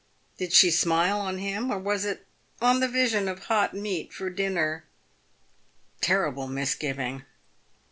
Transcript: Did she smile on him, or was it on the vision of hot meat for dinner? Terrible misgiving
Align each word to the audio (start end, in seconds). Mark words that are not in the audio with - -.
Did 0.39 0.51
she 0.51 0.71
smile 0.71 1.21
on 1.21 1.37
him, 1.37 1.69
or 1.69 1.77
was 1.77 2.05
it 2.05 2.25
on 2.59 2.79
the 2.79 2.87
vision 2.87 3.27
of 3.29 3.43
hot 3.43 3.75
meat 3.75 4.11
for 4.11 4.31
dinner? 4.31 4.83
Terrible 6.01 6.47
misgiving 6.47 7.23